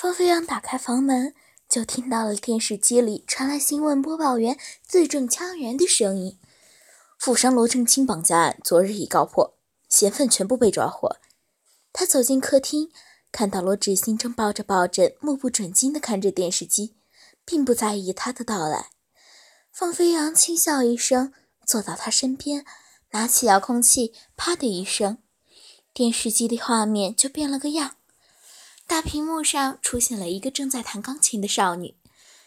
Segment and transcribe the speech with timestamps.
[0.00, 1.34] 方飞扬打开房门，
[1.68, 6.38] 就听到了电视机里传来新闻播报员字正腔圆的声音
[7.20, 9.58] ：“富商罗正清绑架案昨日已告破，
[9.90, 11.18] 嫌犯全部被抓获。”
[11.92, 12.90] 他走进客厅，
[13.30, 16.96] 看到罗志新正抱着抱枕，目不转睛地看着电视机，
[17.44, 18.92] 并不在意他的到来。
[19.70, 21.34] 方飞扬轻笑一声，
[21.66, 22.64] 坐到他身边，
[23.10, 25.18] 拿起遥控器，啪的一声，
[25.92, 27.96] 电视机的画面就变了个样。
[28.90, 31.94] 大屏幕上出现了一个正在弹钢琴的少女，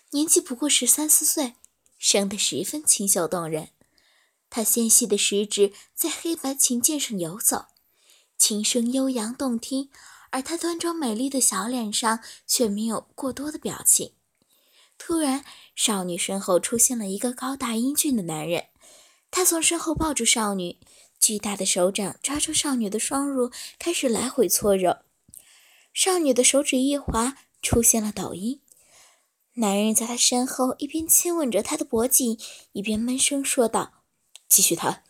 [0.10, 1.54] 年纪不过十三四岁，
[1.98, 3.70] 生得十分清秀动人。
[4.50, 7.68] 她纤细的食指在黑白琴键上游走，
[8.38, 9.90] 琴声悠扬动听，
[10.32, 14.12] 而她端庄美丽的小脸上却没有过多的表情。
[14.98, 15.46] 突然，
[15.78, 18.66] 少女身后出现了一个高大英俊的男人，
[19.32, 20.78] 他从身后抱住少女，
[21.18, 24.98] 巨大的手掌抓住少女的双乳，开始来回搓揉。
[25.94, 28.60] 少女的手指一滑，出现了抖音。
[29.54, 32.40] 男人在她身后一边亲吻着她的脖颈，
[32.72, 34.02] 一边闷声说道
[34.50, 35.04] ：“继续弹。”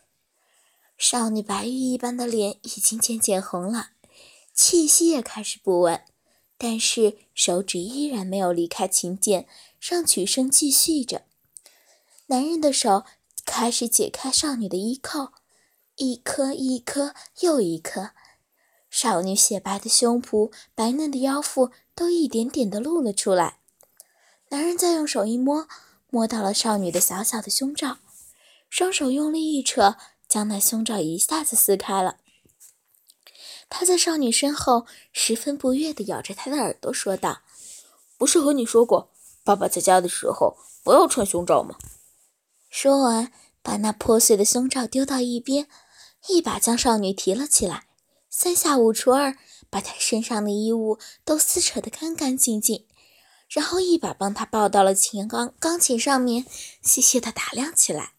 [0.98, 3.92] 少女白玉一般的脸已经渐渐红了，
[4.52, 6.04] 气息也开始不稳，
[6.58, 9.48] 但是手指依然没有离开琴键，
[9.80, 11.22] 让曲声继续着。
[12.26, 13.04] 男人的手
[13.46, 15.32] 开始解开少女的衣扣，
[15.96, 18.10] 一颗一颗又一颗。
[18.96, 23.58] 少女雪白的胸脯、白嫩的腰腹都一点点的露了出来。
[24.50, 25.66] 男人再用手一摸，
[26.10, 27.98] 摸到了少女的小小的胸罩，
[28.70, 29.96] 双手用力一扯，
[30.28, 32.18] 将那胸罩一下子撕开了。
[33.68, 37.40] 他在少女身后十分不悦地咬着她的耳朵说道
[38.16, 39.10] ：“不是和你说过，
[39.42, 41.76] 爸爸在家的时候不要穿胸罩吗？”
[42.70, 45.66] 说完，把那破碎的胸罩丢到一边，
[46.28, 47.88] 一把将少女提了起来。
[48.36, 49.38] 三下五除二，
[49.70, 52.84] 把他身上的衣物都撕扯得干干净净，
[53.48, 56.44] 然后一把帮他抱到了琴钢钢琴上面，
[56.82, 58.14] 细细的打量起来。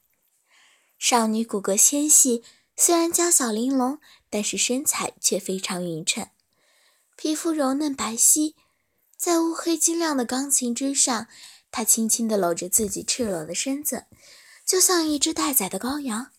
[0.97, 2.41] 少女骨骼纤细，
[2.78, 6.29] 虽然娇小玲珑，但是身材却非常匀称，
[7.17, 8.53] 皮肤柔嫩白皙，
[9.17, 11.28] 在乌黑晶亮的钢琴之上，
[11.69, 14.06] 她轻轻地搂着自己赤裸的身子，
[14.66, 16.31] 就像一只待宰的羔羊。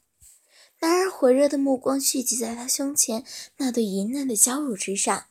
[0.81, 3.25] 男人火热的目光聚集在她胸前
[3.57, 5.27] 那对莹嫩的娇乳之上，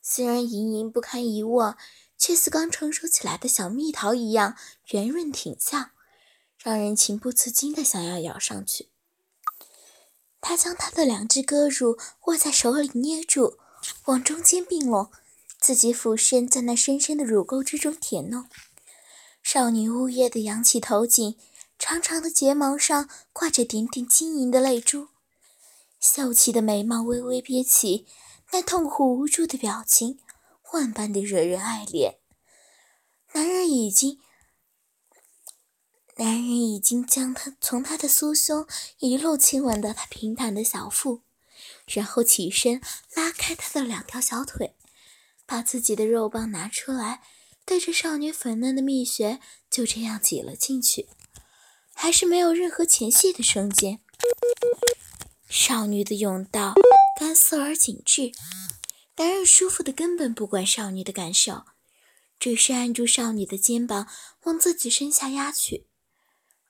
[0.00, 1.76] 虽然盈盈不堪一握，
[2.16, 4.56] 却似刚成熟起来的小蜜桃一样
[4.90, 5.90] 圆润挺翘，
[6.58, 8.88] 让人情不自禁的想要咬上去。
[10.40, 13.58] 他将她的两只胳乳握在手里捏住，
[14.06, 15.10] 往中间并拢，
[15.58, 18.46] 自己俯身在那深深的乳沟之中舔弄。
[19.42, 21.36] 少女呜咽的扬起头颈。
[21.78, 25.08] 长长的睫毛上挂着点点晶莹的泪珠，
[26.00, 28.06] 秀气的眉毛微微憋起，
[28.52, 30.18] 那痛苦无助的表情，
[30.72, 32.16] 万般的惹人爱怜。
[33.32, 34.20] 男人已经，
[36.16, 38.66] 男人已经将她从她的酥胸
[38.98, 41.22] 一路亲吻到她平坦的小腹，
[41.86, 42.80] 然后起身
[43.14, 44.76] 拉开她的两条小腿，
[45.44, 47.22] 把自己的肉棒拿出来，
[47.66, 51.08] 对着少女粉嫩的蜜穴就这样挤了进去。
[52.04, 53.98] 还是没有任何前戏的瞬间，
[55.48, 56.74] 少女的甬道
[57.18, 58.30] 干涩而紧致，
[59.16, 61.64] 男人舒服的根本不管少女的感受，
[62.38, 64.06] 只是按住少女的肩膀
[64.42, 65.86] 往自己身下压去，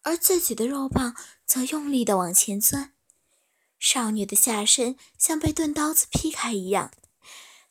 [0.03, 2.93] 而自己的肉棒则用力的往前钻。
[3.81, 6.93] 少女的下身像被钝刀子劈开一样，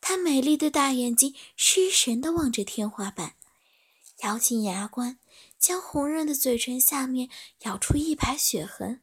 [0.01, 3.35] 她美丽的大眼睛失神的望着天花板，
[4.24, 5.18] 咬紧牙关。
[5.63, 7.29] 将红润的嘴唇下面
[7.59, 9.00] 咬出一排血痕，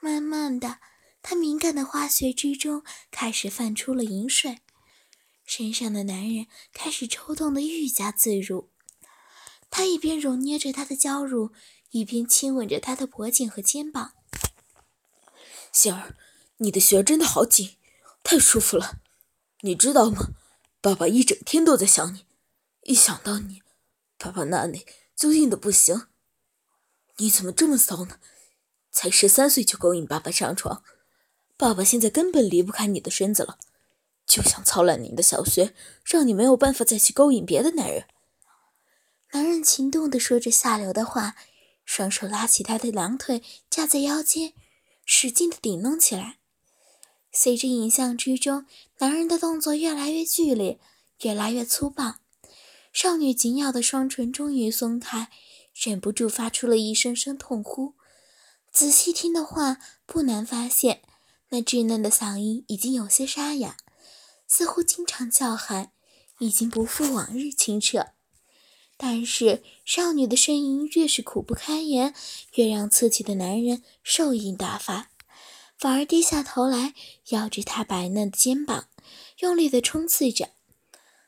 [0.00, 0.80] 慢慢的，
[1.22, 2.82] 他敏感的花穴之中
[3.12, 4.58] 开始泛出了银水，
[5.44, 8.68] 身上的男人开始抽动的愈加自如。
[9.70, 11.52] 他一边揉捏着她的娇乳，
[11.90, 14.14] 一边亲吻着她的脖颈和肩膀。
[15.70, 16.16] 杏儿，
[16.56, 17.76] 你的穴真的好紧，
[18.24, 18.98] 太舒服了。
[19.60, 20.30] 你知道吗？
[20.80, 22.26] 爸爸一整天都在想你，
[22.82, 23.62] 一想到你，
[24.18, 24.84] 爸爸那里。
[25.16, 26.06] 就硬的不行，
[27.16, 28.18] 你怎么这么骚呢？
[28.90, 30.82] 才十三岁就勾引爸爸上床，
[31.56, 33.58] 爸爸现在根本离不开你的身子了，
[34.26, 35.74] 就想操烂你的小穴，
[36.04, 38.06] 让你没有办法再去勾引别的男人。
[39.32, 41.34] 男人情动的说着下流的话，
[41.84, 44.52] 双手拉起他的两腿架在腰间，
[45.04, 46.38] 使劲的顶弄起来。
[47.32, 48.64] 随着影像之中，
[48.98, 50.78] 男人的动作越来越剧烈，
[51.22, 52.20] 越来越粗暴。
[52.94, 55.28] 少女紧咬的双唇终于松开，
[55.74, 57.94] 忍不住发出了一声声痛呼。
[58.70, 61.02] 仔细听的话，不难发现，
[61.48, 63.76] 那稚嫩的嗓音已经有些沙哑，
[64.46, 65.90] 似乎经常叫喊，
[66.38, 68.10] 已经不复往日清澈。
[68.96, 72.14] 但是少女的声音越是苦不堪言，
[72.54, 75.10] 越让刺激的男人兽瘾大发，
[75.76, 76.94] 反而低下头来
[77.30, 78.86] 咬着她白嫩的肩膀，
[79.40, 80.50] 用力地冲刺着，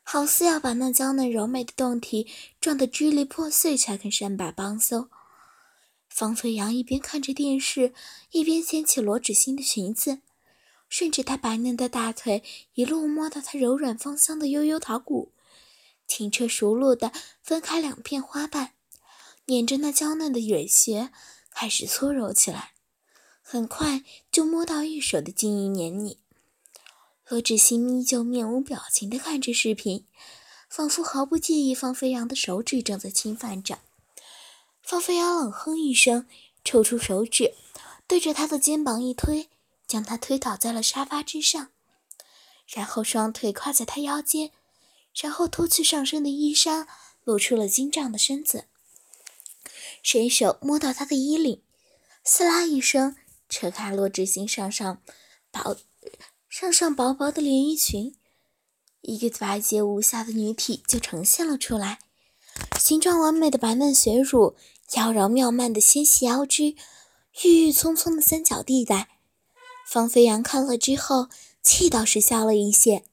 [0.08, 2.28] 好似要把那娇嫩柔美的胴体
[2.60, 5.08] 撞得支离破碎才肯善罢帮休。
[6.08, 7.92] 方飞扬一边看着电视，
[8.30, 10.20] 一边掀起罗芷欣的裙子，
[10.88, 12.44] 顺着她白嫩的大腿
[12.74, 15.32] 一路摸到她柔软芳香的悠悠桃骨。
[16.06, 17.10] 轻车熟路地
[17.42, 18.74] 分开两片花瓣，
[19.46, 21.10] 捻着那娇嫩的蕊穴
[21.50, 22.74] 开始搓揉起来，
[23.42, 26.20] 很快就摸到玉手的晶莹黏腻。
[27.28, 30.06] 罗志新依旧面无表情地看着视频，
[30.70, 33.80] 仿佛毫不介意方飞扬的手指正在侵犯着。
[34.80, 36.28] 方飞扬冷哼一声，
[36.64, 37.54] 抽出手指，
[38.06, 39.48] 对着他的肩膀一推，
[39.88, 41.72] 将他推倒在了沙发之上，
[42.68, 44.52] 然后双腿跨在他腰间。
[45.20, 46.86] 然后脱去上身的衣衫，
[47.24, 48.66] 露出了精壮的身子。
[50.00, 51.60] 伸手摸到他的衣领，
[52.22, 53.16] 撕拉一声，
[53.48, 55.02] 扯开罗志新上上
[55.50, 55.76] 薄
[56.58, 58.16] 上上薄薄的连衣裙，
[59.02, 61.98] 一个白洁无瑕的女体就呈现了出来。
[62.80, 64.56] 形状完美的白嫩雪乳，
[64.94, 66.74] 妖娆妙曼的纤细腰肢，
[67.44, 69.08] 郁郁葱葱的三角地带。
[69.86, 71.28] 方飞扬看了之后，
[71.62, 73.04] 气倒是消了一些。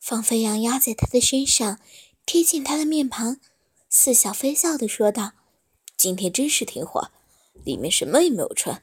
[0.00, 1.78] 方飞扬压在他的身上，
[2.24, 3.38] 贴近他的面庞，
[3.90, 5.32] 似笑非笑地说道
[5.98, 7.10] ：“今天真是听话，
[7.62, 8.82] 里面什么也没有穿。”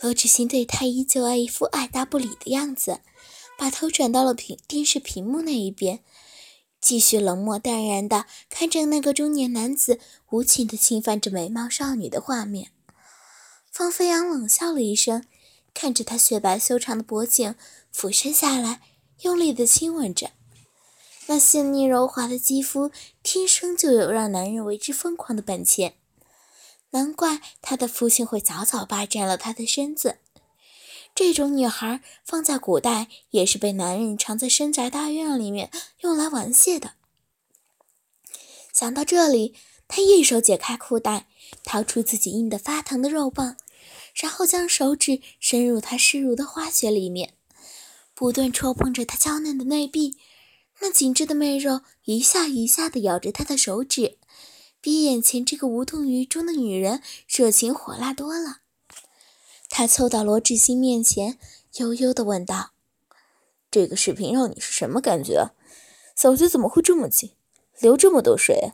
[0.00, 3.00] 罗志新对他依旧爱一副爱答不理的样子，
[3.56, 6.00] 把头转到了屏电视屏幕那一边，
[6.80, 10.00] 继续冷漠淡然的看着那个中年男子
[10.30, 12.72] 无情的侵犯着美貌少女的画面。
[13.70, 15.24] 方飞扬冷笑了一声，
[15.72, 17.54] 看着他雪白修长的脖颈
[17.92, 18.80] 俯身下来。
[19.20, 20.32] 用力的亲吻着，
[21.26, 22.90] 那细腻柔滑的肌肤，
[23.22, 25.94] 天生就有让男人为之疯狂的本钱。
[26.92, 30.18] 难怪他的父亲会早早霸占了他的身子。
[31.14, 36.92] 这种女孩放在古代，也是被男人藏在深宅大院里面用来玩亵的。
[38.72, 39.54] 想到这里，
[39.86, 41.26] 他一手解开裤带，
[41.64, 43.58] 掏出自己硬得发疼的肉棒，
[44.14, 47.34] 然后将手指伸入她湿濡的花穴里面。
[48.14, 50.16] 不断戳碰着她娇嫩的内壁，
[50.80, 54.16] 那紧致的媚肉一下一下地咬着他的手指，
[54.82, 58.58] 比眼前这个无动于衷的女人热情火辣多了。
[59.70, 61.38] 他凑到罗志新面前，
[61.76, 62.72] 悠悠地问道
[63.70, 65.52] ：“这个视频让你是什么感觉？
[66.16, 67.30] 小穴怎么会这么紧，
[67.78, 68.72] 流这么多水？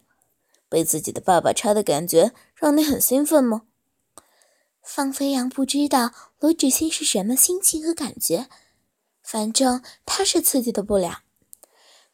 [0.71, 3.63] 被自己的爸爸插的感觉让你很兴奋吗？”
[4.83, 8.49] 方飞扬不知道罗志新是什么心情和感觉。
[9.23, 11.21] 反正他是刺激的不了，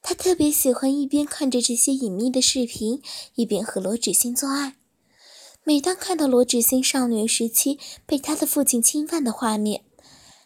[0.06, 3.00] 他特别喜欢一边看着这些隐秘的视频，
[3.36, 4.74] 一边和罗芷欣做爱。
[5.64, 9.80] 每当看到罗芷欣少女时期被他的父亲侵犯的画面，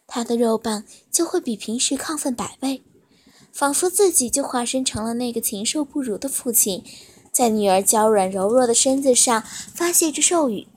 [0.06, 2.84] 他的肉棒就会比平时亢奋百倍，
[3.52, 6.84] 仿佛自己就化身成了那个禽兽不如的父亲，
[7.32, 9.43] 在女儿娇软柔弱的身子上
[9.75, 10.69] 发泄着兽欲。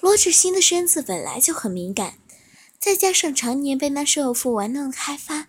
[0.00, 2.14] 罗芷欣的身子本来就很敏感。
[2.80, 5.46] 再加上常年被那兽父玩弄开发，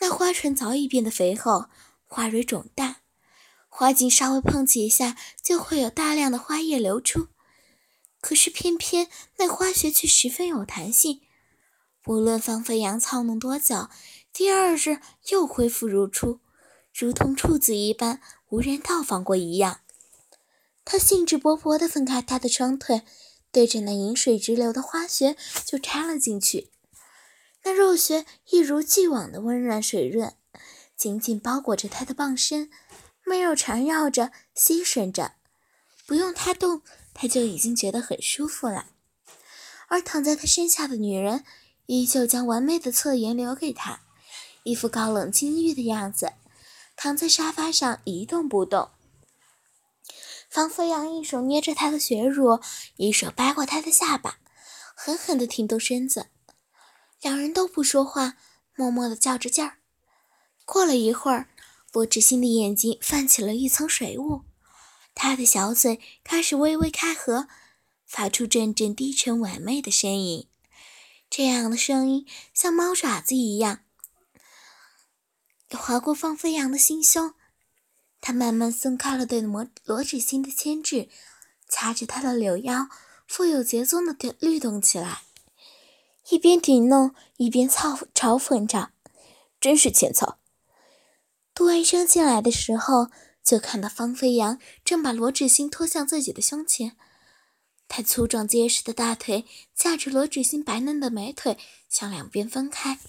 [0.00, 1.66] 那花唇早已变得肥厚，
[2.06, 3.02] 花蕊肿大，
[3.68, 7.28] 花茎稍微碰几下就会有大量的花叶流出。
[8.20, 9.08] 可是偏偏
[9.38, 11.20] 那花穴却十分有弹性，
[12.02, 13.88] 不论方飞扬操弄多久，
[14.32, 14.98] 第二日
[15.28, 16.40] 又恢复如初，
[16.92, 19.80] 如同处子一般，无人到访过一样。
[20.84, 23.02] 他兴致勃勃地分开他的双腿。
[23.52, 26.70] 对着那饮水直流的花穴就插了进去，
[27.62, 30.34] 那肉穴一如既往的温软水润，
[30.96, 32.70] 紧紧包裹着他的棒身，
[33.24, 35.32] 媚肉缠绕着，吸吮着，
[36.06, 38.86] 不用他动，他就已经觉得很舒服了。
[39.88, 41.44] 而躺在他身下的女人，
[41.86, 44.00] 依旧将完美的侧颜留给他，
[44.62, 46.32] 一副高冷禁欲的样子，
[46.96, 48.90] 躺在沙发上一动不动。
[50.48, 52.58] 方飞扬一手捏着她的血乳，
[52.96, 54.38] 一手掰过她的下巴，
[54.96, 56.26] 狠狠地挺动身子。
[57.20, 58.36] 两人都不说话，
[58.74, 59.78] 默默地较着劲儿。
[60.64, 61.48] 过了一会儿，
[61.92, 64.44] 罗志新的眼睛泛起了一层水雾，
[65.14, 67.48] 他的小嘴开始微微开合，
[68.06, 70.48] 发出阵阵低沉婉媚的声音。
[71.28, 73.80] 这样的声音像猫爪子一样
[75.70, 77.34] 划过方飞扬的心胸。
[78.20, 81.08] 他慢慢松开了对罗罗芷欣的牵制，
[81.68, 82.88] 掐着她的柳腰，
[83.26, 85.22] 富有节奏的律动起来，
[86.30, 88.90] 一边顶弄一边嘲嘲讽着
[89.60, 90.38] ：“真是欠操！
[91.52, 93.08] 杜文生进来的时候，
[93.42, 96.96] 就看到方飞扬正把罗芷欣拖向自己的胸前，
[97.88, 99.44] 他粗壮结实的大腿
[99.74, 101.58] 架着罗芷欣白嫩的美腿
[101.88, 103.00] 向两边分开，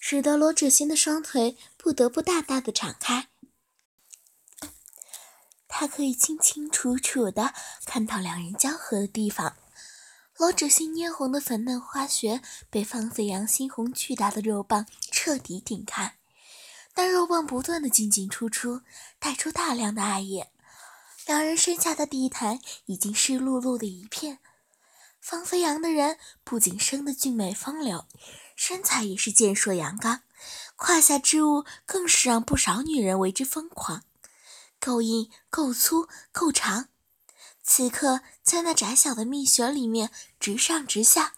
[0.00, 3.28] 使得罗芷欣的双腿不得不大大的敞开。
[5.68, 7.54] 他可以清清楚楚的
[7.84, 9.56] 看到两人交合的地方。
[10.38, 16.18] 罗芷欣嫣红的粉嫩花穴被方飞扬猩红巨大的肉棒彻底顶开，
[16.94, 18.82] 那肉棒不断的进进出出，
[19.18, 20.50] 带出大量的艾叶。
[21.24, 24.38] 两人身下的地毯已经湿漉漉的一片。
[25.20, 28.04] 方飞扬的人不仅生得俊美风流，
[28.54, 30.20] 身材也是健硕阳刚，
[30.76, 34.04] 胯下之物更是让不少女人为之疯狂，
[34.78, 36.88] 够硬、够粗、够长。
[37.68, 41.34] 此刻，在那窄小的蜜穴里面直上直下，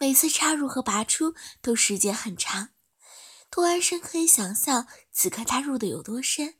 [0.00, 2.70] 每次插入和拔出都时间很长。
[3.48, 6.56] 杜安生可以想象此刻他入的有多深，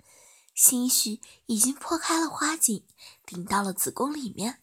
[0.54, 2.84] 兴许已经破开了花颈，
[3.26, 4.60] 顶到了子宫里面。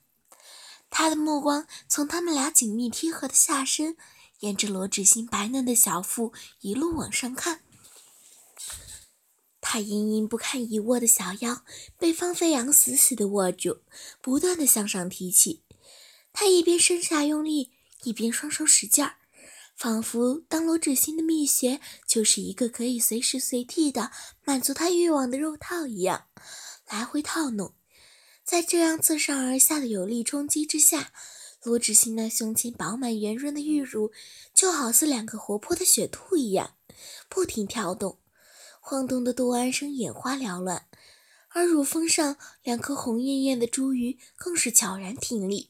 [0.89, 3.97] 他的目光从他们俩紧密贴合的下身，
[4.39, 6.31] 沿着罗志新白嫩的小腹
[6.61, 7.61] 一路往上看。
[9.71, 11.63] 他盈盈不堪一握的小腰
[11.99, 13.81] 被方飞扬死死地握住，
[14.19, 15.61] 不断地向上提起。
[16.33, 17.69] 他一边身下用力，
[18.01, 19.17] 一边双手使劲儿，
[19.75, 24.09] 仿佛当罗志新的蜜穴就是一个可以随时随地的
[24.43, 26.25] 满足他欲望的肉套一样，
[26.89, 27.75] 来回套弄。
[28.43, 31.13] 在这样自上而下的有力冲击之下，
[31.61, 34.11] 罗志新那胸前饱满圆润的玉乳
[34.51, 36.73] 就好似两个活泼的雪兔一样，
[37.29, 38.17] 不停跳动。
[38.89, 40.87] 晃动的杜安生眼花缭乱，
[41.49, 45.69] 而乳峰上两颗红艳艳的珠鱼更是悄然挺立，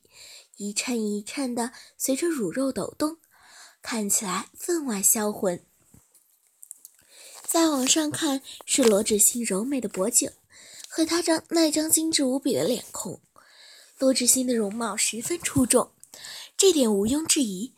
[0.56, 3.18] 一颤一颤的随着乳肉抖动，
[3.82, 5.62] 看起来分外销魂。
[7.44, 10.32] 再往上看是罗芷欣柔美的脖颈
[10.88, 13.20] 和她张那张精致无比的脸孔。
[13.98, 15.92] 罗芷欣的容貌十分出众，
[16.56, 17.74] 这点毋庸置疑。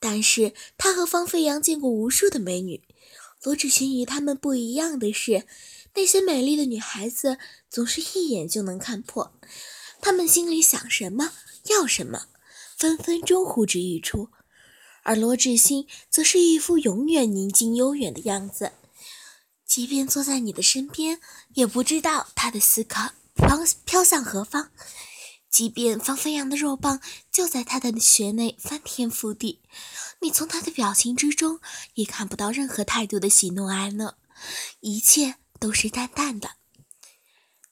[0.00, 2.85] 但是她和方飞扬见过无数的美女。
[3.46, 5.46] 罗芷欣与他们不一样的是，
[5.94, 7.38] 那些美丽的女孩子
[7.70, 9.32] 总是一眼就能看破，
[10.00, 11.30] 她们心里想什么，
[11.66, 12.26] 要什么，
[12.76, 14.30] 分分钟呼之欲出。
[15.04, 18.72] 而罗芷欣则是一副永远宁静悠远的样子，
[19.64, 21.20] 即便坐在你的身边，
[21.54, 24.72] 也不知道他的思考飘飘向何方。
[25.56, 27.00] 即便方飞扬的肉棒
[27.32, 29.62] 就在他的穴内翻天覆地，
[30.20, 31.60] 你从他的表情之中
[31.94, 34.18] 也看不到任何态度的喜怒哀乐，
[34.80, 36.56] 一切都是淡淡的。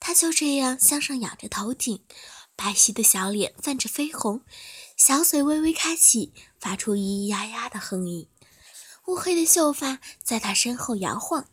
[0.00, 2.02] 他就这样向上仰着头顶，
[2.56, 4.40] 白皙的小脸泛着绯红，
[4.96, 8.26] 小嘴微微开启，发出咿咿呀呀的哼吟。
[9.08, 11.46] 乌黑的秀发在他身后摇晃，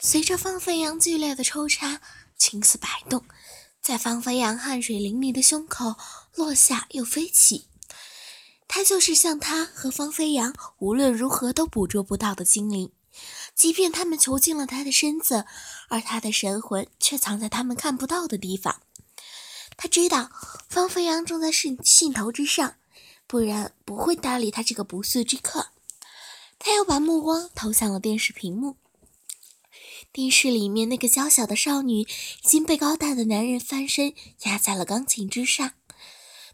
[0.00, 2.00] 随着方飞扬剧烈的抽插，
[2.36, 3.24] 青丝摆动。
[3.88, 5.94] 在方飞扬汗水淋漓的胸口
[6.34, 7.68] 落下又飞起，
[8.68, 12.92] 他就是像他和方飞扬无论如何都捕捉不到的精灵，
[13.54, 15.46] 即便他们囚禁了他的身子，
[15.88, 18.82] 而他的神魂却藏在他们看不到的地方。
[19.78, 20.30] 他知道
[20.68, 22.74] 方飞扬正在兴兴头之上，
[23.26, 25.68] 不然不会搭理他这个不速之客。
[26.58, 28.76] 他又把目光投向了电视屏幕。
[30.18, 32.06] 电视里面那个娇小的少女已
[32.42, 35.74] 经被高大的男人翻身压在了钢琴之上，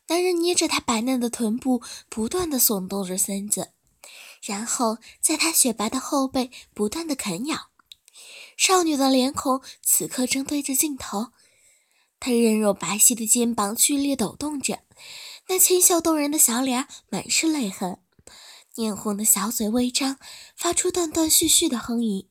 [0.09, 1.81] 男人捏着她白嫩的臀部，
[2.11, 3.71] 不断的耸动着身子，
[4.43, 7.71] 然后在她雪白的后背不断的啃咬。
[8.59, 11.29] 少女的脸孔此刻正对着镜头，
[12.21, 14.81] 她韧肉白皙的肩膀剧烈抖动着，
[15.49, 17.99] 那清秀动人的小脸满是泪痕，
[18.75, 20.19] 艳红的小嘴微张，
[20.55, 22.29] 发出断断续续的哼吟。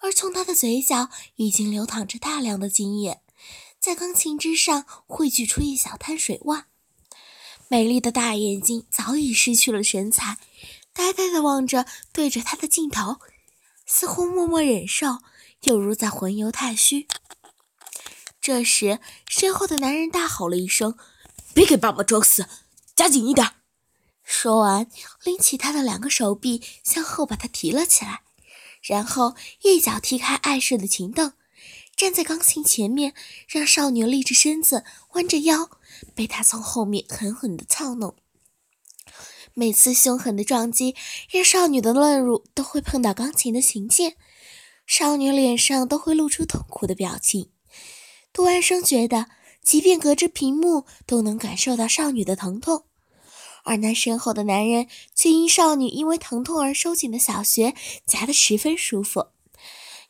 [0.00, 3.20] 而从他的嘴角已经流淌着大量的精液，
[3.80, 6.64] 在钢琴之上汇聚出一小滩水洼。
[7.68, 10.38] 美丽的大眼睛早已失去了神采，
[10.92, 13.18] 呆呆地望着对着他的镜头，
[13.84, 15.18] 似乎默默忍受，
[15.62, 17.06] 犹如在魂游太虚。
[18.40, 20.96] 这时，身后的男人大吼了一声
[21.52, 22.48] ：“别给爸爸装死，
[22.96, 23.56] 夹紧一点！”
[24.24, 24.88] 说完，
[25.22, 28.22] 拎起他的两个手臂，向后把他提了起来。
[28.88, 31.34] 然后一脚踢开碍事的琴凳，
[31.94, 33.12] 站在钢琴前面，
[33.46, 35.68] 让少女立着身子，弯着腰，
[36.14, 38.16] 被他从后面狠狠地操弄。
[39.52, 40.96] 每次凶狠的撞击，
[41.30, 44.16] 让少女的乱乳都会碰到钢琴的琴键，
[44.86, 47.50] 少女脸上都会露出痛苦的表情。
[48.32, 49.26] 杜安生觉得，
[49.62, 52.84] 即便隔着屏幕，都能感受到少女的疼痛。
[53.68, 57.74] 而那身后的男人却因少女因为疼痛而收紧的小穴
[58.06, 59.26] 夹得十分舒服，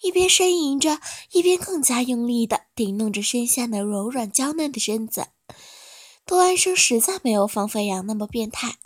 [0.01, 1.01] 一边呻吟着，
[1.33, 5.27] 一边更加用力地顶弄着身下那柔软娇嫩的身子。
[6.25, 8.77] 杜安生实在没有方飞扬那么变态，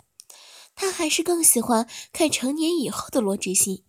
[0.75, 3.83] 他还是更喜欢看成年以后的罗志新。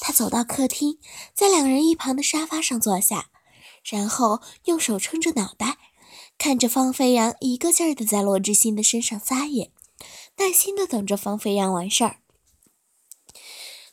[0.00, 0.98] 他走到客厅，
[1.32, 3.30] 在两人一旁的沙发上坐下，
[3.84, 5.78] 然后用手撑着脑袋，
[6.44, 9.70] 看着方飞扬一个劲儿地在罗志新的身上撒野，
[10.38, 12.16] 耐心地等着方飞扬完事儿。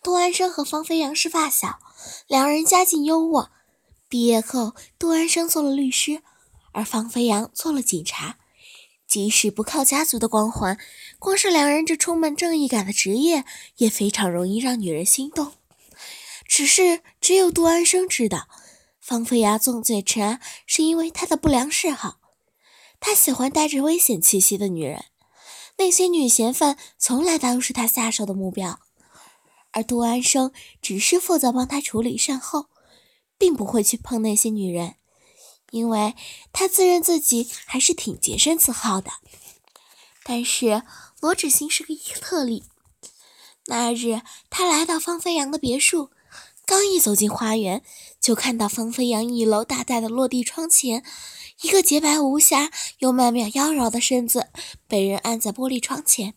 [0.01, 1.77] 杜安生和方飞扬是发小，
[2.25, 3.49] 两人家境优渥。
[4.07, 6.23] 毕业后，杜安生做了律师，
[6.71, 8.39] 而方飞扬做了警察。
[9.07, 10.79] 即使不靠家族的光环，
[11.19, 13.45] 光是两人这充满正义感的职业，
[13.77, 15.51] 也非常容易让女人心动。
[16.47, 18.47] 只是只有杜安生知道，
[18.99, 22.18] 方飞扬纵嘴陈是因为他的不良嗜好。
[22.99, 25.05] 他喜欢带着危险气息的女人，
[25.77, 28.79] 那些女嫌犯从来都是他下手的目标。
[29.71, 30.51] 而杜安生
[30.81, 32.69] 只是负责帮他处理善后，
[33.37, 34.95] 并不会去碰那些女人，
[35.71, 36.15] 因为
[36.51, 39.11] 他自认自己还是挺洁身自好的。
[40.23, 40.83] 但是
[41.19, 42.63] 罗芷欣是个特例。
[43.67, 46.09] 那日，他来到方飞扬的别墅。
[46.69, 47.81] 刚一走进花园，
[48.21, 51.03] 就看到方飞扬一楼大大的落地窗前，
[51.63, 54.49] 一个洁白无瑕又曼妙妖娆的身子
[54.87, 56.35] 被人按在玻璃窗前。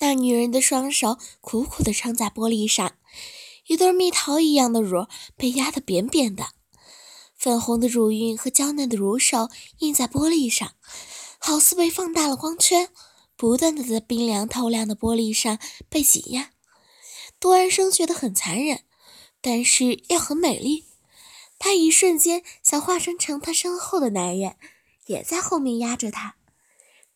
[0.00, 2.92] 那女人的双手苦苦地撑在玻璃上，
[3.66, 5.06] 一对蜜桃一样的乳
[5.38, 6.48] 被压得扁扁的，
[7.34, 10.72] 粉红的乳晕和娇嫩的乳手印在玻璃上，
[11.38, 12.90] 好似被放大了光圈，
[13.38, 16.50] 不断地在冰凉透亮的玻璃上被挤压。
[17.38, 18.82] 杜安生觉得很残忍，
[19.40, 20.84] 但是又很美丽。
[21.58, 24.56] 他一瞬间想化身成他身后的男人，
[25.06, 26.36] 也在后面压着他，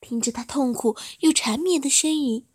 [0.00, 2.47] 听着他痛苦又缠绵的呻吟，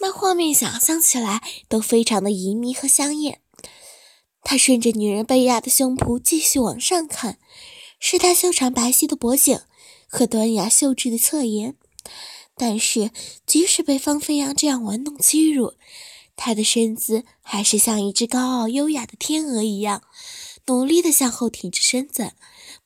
[0.00, 3.40] 那画面想象起来都非常的旖旎和香艳。
[4.42, 7.38] 他顺着女人被压的胸脯继续往上看，
[7.98, 9.60] 是她修长白皙的脖颈
[10.06, 11.76] 和端雅秀质的侧颜。
[12.54, 13.10] 但是，
[13.46, 15.74] 即使被方飞扬这样玩弄欺辱，
[16.36, 20.02] 他的身子还是像一只高傲优雅的天鹅一样，
[20.66, 22.32] 努力地向后挺着身子，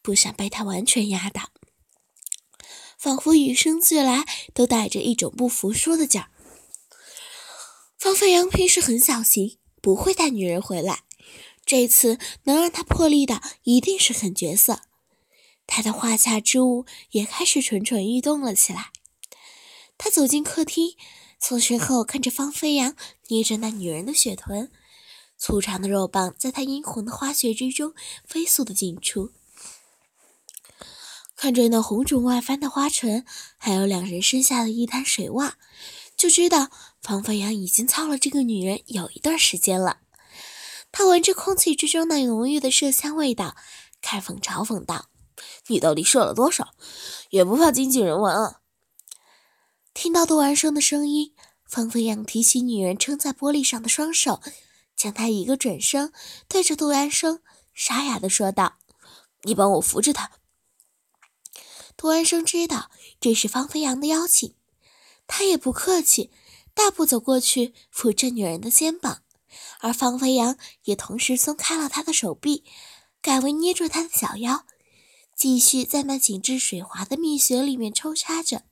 [0.02, 1.50] 不想被他完全压倒，
[2.98, 6.28] 仿佛与生俱来都带着一种不服输的劲儿。
[7.98, 11.04] 方飞扬平时很小心，不会带女人回来，
[11.64, 14.82] 这次能让他破例的一定是狠角色。
[15.66, 18.90] 他的花下之物也开始蠢蠢欲动了起来。
[19.96, 20.96] 他走进客厅。
[21.40, 22.94] 从身后看着方飞扬
[23.28, 24.70] 捏着那女人的雪臀，
[25.38, 29.30] 粗长的肉棒在她殷红的花穴之中飞速的进出，
[31.36, 33.24] 看着那红肿外翻的花唇，
[33.56, 35.56] 还有两人身下的一滩水袜，
[36.16, 36.70] 就知道
[37.00, 39.98] 方飞扬已经操了这个女人有一段时间了。
[40.90, 43.54] 他闻着空气之中那浓郁的麝香味道，
[44.02, 45.06] 开讽嘲讽道
[45.68, 46.74] ：“你到底射了多少？
[47.30, 48.60] 也不怕经纪人闻啊？”
[50.00, 51.34] 听到杜安生的声音，
[51.66, 54.40] 方飞扬提起女人撑在玻璃上的双手，
[54.94, 56.12] 将她一个转身，
[56.46, 57.40] 对着杜安生
[57.74, 58.78] 沙哑地说道
[59.42, 60.30] ：“你帮我扶着她。”
[61.98, 64.54] 杜安生知道这是方飞扬的邀请，
[65.26, 66.30] 他也不客气，
[66.74, 69.22] 大步走过去扶着女人的肩膀，
[69.80, 72.62] 而方飞扬也同时松开了他的手臂，
[73.20, 74.64] 改为捏住她的小腰，
[75.34, 78.62] 继续在那紧致水滑的蜜穴里面抽插着。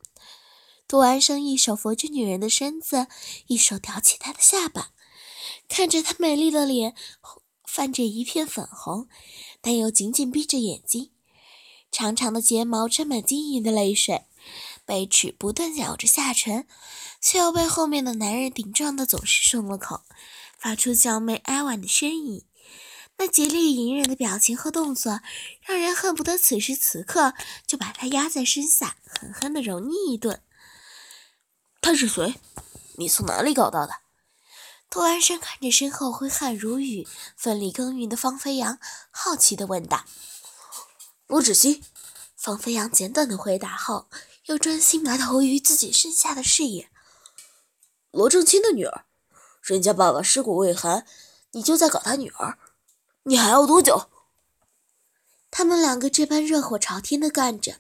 [0.89, 3.09] 杜安生一手扶着女人的身子，
[3.49, 4.91] 一手挑起她的下巴，
[5.69, 6.95] 看着她美丽的脸
[7.65, 9.09] 泛着一片粉红，
[9.61, 11.11] 但又紧紧闭着眼睛，
[11.91, 14.27] 长长的睫毛沾满晶莹的泪水，
[14.85, 16.69] 贝齿不断咬着下唇，
[17.21, 20.03] 却又被后面的男人顶撞的总是松了口，
[20.57, 22.45] 发出娇媚哀婉的呻吟。
[23.19, 25.21] 那极力隐忍的表情和动作，
[25.63, 27.33] 让人恨不得此时此刻
[27.67, 30.43] 就把他压在身下，狠狠地揉捏一顿。
[31.87, 32.41] 他是谁？
[32.97, 33.93] 你从哪里搞到的？
[34.91, 38.81] 杜安生看着身后挥汗如雨、奋力耕耘的方飞扬，
[39.13, 40.05] 好奇地问道。
[41.29, 41.85] 罗芷熙，
[42.35, 44.09] 方飞扬简短的回答后，
[44.47, 46.91] 又专心埋头于自己剩下的事业。
[48.11, 49.05] 罗正清的女儿，
[49.63, 51.07] 人家爸爸尸骨未寒，
[51.53, 52.59] 你就在搞他女儿，
[53.23, 54.11] 你还要多久？
[55.53, 57.77] 他们两个这般热火朝天的干着。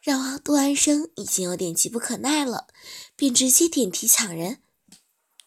[0.00, 2.68] 让杜安生已经有点急不可耐了，
[3.16, 4.62] 便直接点题抢人。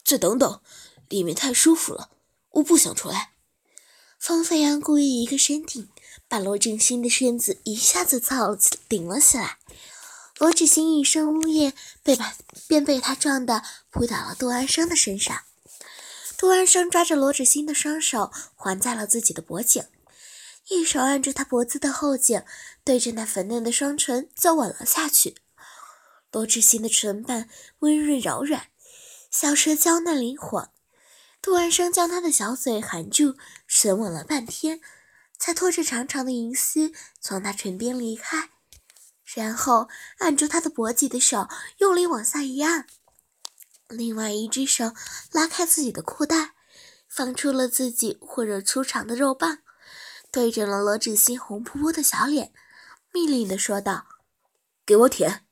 [0.03, 0.61] 再等等，
[1.09, 2.09] 里面太舒服了，
[2.51, 3.31] 我不想出来。
[4.19, 5.87] 方飞扬故意一个身体，
[6.27, 8.55] 把罗振兴的身子一下子操
[8.87, 9.57] 顶了起来。
[10.37, 12.35] 罗志兴一声呜咽，被把
[12.67, 15.43] 便被他撞得扑倒了杜安生的身上。
[16.37, 19.85] 杜安生抓着罗芷欣的双手环在了自己的脖颈，
[20.71, 22.45] 一手按住他脖子的后颈，
[22.85, 25.35] 对着那粉嫩的双唇就吻了下去。
[26.31, 28.67] 罗芷欣的唇瓣温润柔软，
[29.29, 30.69] 小舌娇嫩灵活。
[31.41, 33.35] 杜安生将他的小嘴含住，
[33.67, 34.79] 深吻了半天，
[35.37, 38.51] 才拖着长长的银丝从他唇边离开，
[39.25, 42.87] 然后按住他的脖颈的手用力往下一按。
[43.89, 44.93] 另外一只手
[45.33, 46.53] 拉开自己的裤带，
[47.09, 49.57] 放出了自己火热粗长的肉棒，
[50.31, 52.53] 对准了罗志鑫红扑扑的小脸，
[53.11, 54.05] 命令的说道
[54.85, 55.45] ：“给我舔。”